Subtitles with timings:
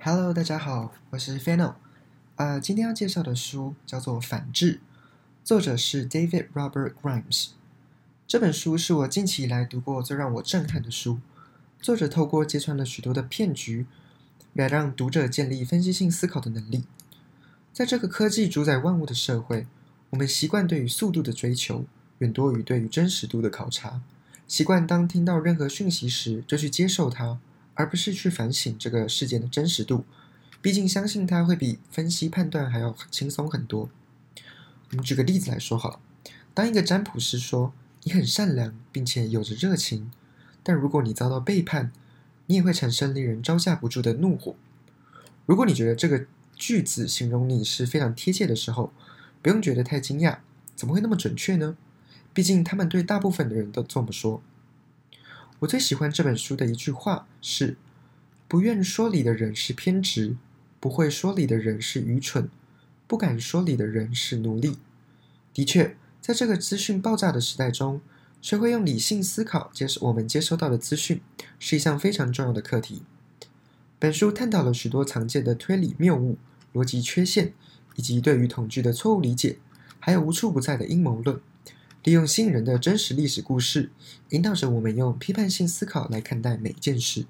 [0.00, 1.74] Hello，大家好，我是 Fano。
[2.36, 4.74] 呃，今天要介绍的书叫做《反制》，
[5.42, 7.48] 作者是 David Robert Grimes。
[8.24, 11.18] 这本书是我近期以来读过最让我震撼的书。
[11.82, 13.86] 作者透过揭穿了许多的骗局，
[14.52, 16.84] 来让读者建立分析性思考的能力。
[17.72, 19.66] 在这个科技主宰万物的社会，
[20.10, 21.84] 我们习惯对于速度的追求
[22.18, 24.00] 远多于对于真实度的考察，
[24.46, 27.40] 习惯当听到任何讯息时就去接受它。
[27.78, 30.04] 而不是去反省这个事件的真实度，
[30.60, 33.88] 毕竟相信它会比分析判断还要轻松很多。
[34.90, 36.00] 我们举个例子来说好了，
[36.52, 40.10] 当一个占卜师说你很善良并且有着热情，
[40.64, 41.92] 但如果你遭到背叛，
[42.46, 44.56] 你也会产生令人招架不住的怒火。
[45.46, 46.26] 如果你觉得这个
[46.56, 48.92] 句子形容你是非常贴切的时候，
[49.40, 50.38] 不用觉得太惊讶，
[50.74, 51.76] 怎么会那么准确呢？
[52.34, 54.42] 毕竟他们对大部分的人都这么说。
[55.60, 57.76] 我最喜欢这本书的一句话是
[58.46, 60.36] ：“不愿说理的人是偏执，
[60.78, 62.48] 不会说理的人是愚蠢，
[63.08, 64.78] 不敢说理的人是奴隶。”
[65.52, 68.00] 的确，在这个资讯爆炸的时代中，
[68.40, 71.20] 学会用理性思考接受我们接收到的资讯，
[71.58, 73.02] 是一项非常重要的课题。
[73.98, 76.38] 本书探讨了许多常见的推理谬误、
[76.72, 77.52] 逻辑缺陷，
[77.96, 79.58] 以及对于统计的错误理解，
[79.98, 81.40] 还有无处不在的阴谋论。
[82.08, 83.90] 利用吸引人的真实历史故事，
[84.30, 87.26] 引导着我们用批判性思考来看待每件事。